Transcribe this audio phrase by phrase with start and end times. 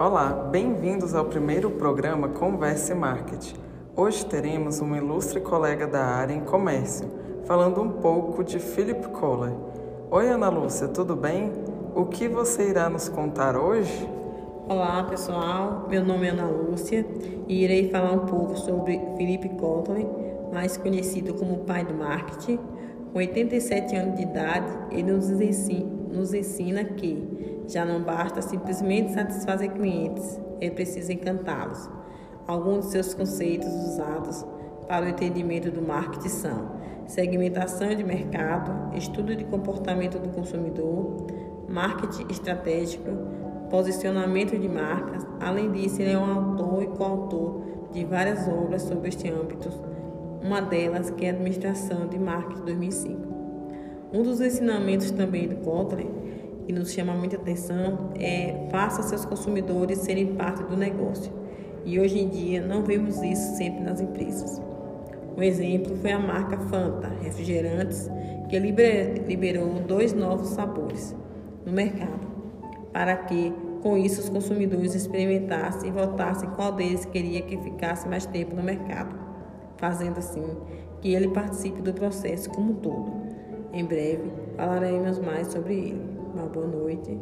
[0.00, 3.56] Olá, bem-vindos ao primeiro programa Converse Marketing.
[3.96, 7.10] Hoje teremos um ilustre colega da área em comércio,
[7.46, 9.52] falando um pouco de Philip Kohler.
[10.08, 11.50] Oi, Ana Lúcia, tudo bem?
[11.96, 14.08] O que você irá nos contar hoje?
[14.68, 15.88] Olá, pessoal.
[15.90, 17.04] Meu nome é Ana Lúcia
[17.48, 20.06] e irei falar um pouco sobre Philip Kohler,
[20.52, 22.60] mais conhecido como pai do marketing.
[23.12, 29.12] Com 87 anos de idade, ele nos ensina, nos ensina que já não basta simplesmente
[29.12, 31.88] satisfazer clientes, é preciso encantá-los.
[32.46, 34.44] Alguns de seus conceitos usados
[34.86, 36.70] para o entendimento do marketing são
[37.06, 41.26] segmentação de mercado, estudo de comportamento do consumidor,
[41.68, 43.10] marketing estratégico,
[43.70, 45.26] posicionamento de marcas.
[45.40, 49.70] Além disso, ele é um autor e coautor de várias obras sobre este âmbito,
[50.42, 53.38] uma delas que é a Administração de Marketing 2005.
[54.12, 56.06] Um dos ensinamentos também do Kotler
[56.68, 61.32] que nos chama muita atenção é faça seus consumidores serem parte do negócio.
[61.84, 64.60] E hoje em dia não vemos isso sempre nas empresas.
[65.34, 68.10] Um exemplo foi a marca Fanta Refrigerantes,
[68.50, 71.16] que liberou dois novos sabores
[71.64, 72.26] no mercado,
[72.92, 73.50] para que
[73.82, 78.62] com isso os consumidores experimentassem e votassem qual deles queria que ficasse mais tempo no
[78.62, 79.14] mercado,
[79.78, 80.44] fazendo assim
[81.00, 83.12] que ele participe do processo como um todo.
[83.72, 86.18] Em breve falaremos mais sobre ele.
[86.34, 87.18] Uma boa noite.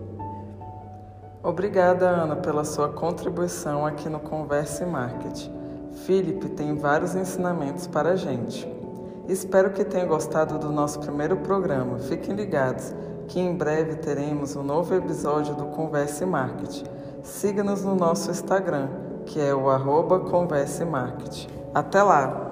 [1.43, 5.53] Obrigada, Ana, pela sua contribuição aqui no Converse Marketing.
[6.05, 8.69] Felipe tem vários ensinamentos para a gente.
[9.29, 11.99] Espero que tenham gostado do nosso primeiro programa.
[11.99, 12.95] Fiquem ligados
[13.29, 16.85] que em breve teremos um novo episódio do Converse Marketing.
[17.23, 18.89] Siga-nos no nosso Instagram,
[19.25, 21.49] que é o arroba Converse Marketing.
[21.75, 22.46] Até lá!